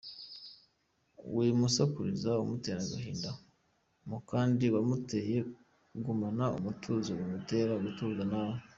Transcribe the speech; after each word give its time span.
Wimusakuriza 1.35 2.31
umutera 2.43 2.79
agahinda 2.85 3.31
mu 4.09 4.17
kandi 4.29 4.65
wamuteye, 4.75 5.37
gumana 6.03 6.43
umutuzo 6.57 7.09
bimutere 7.19 7.73
gutuza 7.85 8.23
nawe. 8.31 8.57